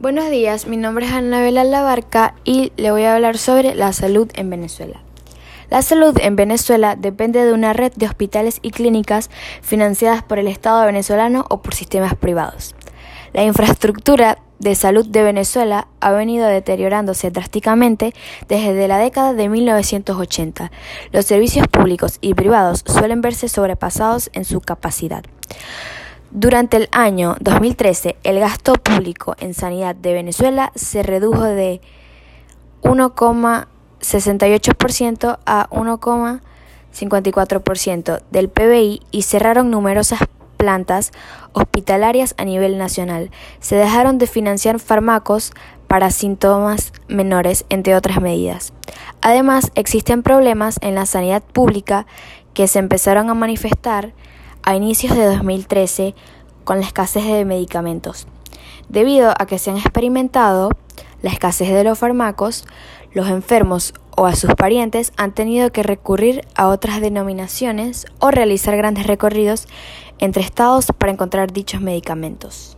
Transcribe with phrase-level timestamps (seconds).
[0.00, 4.30] Buenos días, mi nombre es Anabela Labarca y le voy a hablar sobre la salud
[4.34, 5.00] en Venezuela.
[5.70, 9.28] La salud en Venezuela depende de una red de hospitales y clínicas
[9.60, 12.76] financiadas por el Estado venezolano o por sistemas privados.
[13.32, 18.14] La infraestructura de salud de Venezuela ha venido deteriorándose drásticamente
[18.46, 20.70] desde la década de 1980.
[21.10, 25.24] Los servicios públicos y privados suelen verse sobrepasados en su capacidad.
[26.30, 31.80] Durante el año 2013, el gasto público en sanidad de Venezuela se redujo de
[32.82, 40.20] 1,68% a 1,54% del PBI y cerraron numerosas
[40.58, 41.12] plantas
[41.54, 43.30] hospitalarias a nivel nacional.
[43.60, 45.54] Se dejaron de financiar fármacos
[45.86, 48.74] para síntomas menores, entre otras medidas.
[49.22, 52.04] Además, existen problemas en la sanidad pública
[52.52, 54.12] que se empezaron a manifestar
[54.68, 56.14] a inicios de 2013
[56.64, 58.26] con la escasez de medicamentos.
[58.90, 60.68] Debido a que se han experimentado
[61.22, 62.66] la escasez de los fármacos,
[63.14, 68.76] los enfermos o a sus parientes han tenido que recurrir a otras denominaciones o realizar
[68.76, 69.66] grandes recorridos
[70.18, 72.77] entre estados para encontrar dichos medicamentos.